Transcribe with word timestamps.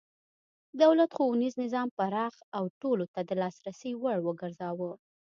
دولت 0.81 1.09
ښوونیز 1.17 1.53
نظام 1.63 1.87
پراخ 1.97 2.35
او 2.57 2.63
ټولو 2.81 3.05
ته 3.13 3.19
د 3.29 3.31
لاسرسي 3.41 3.91
وړ 4.01 4.17
وګرځاوه. 4.23 4.91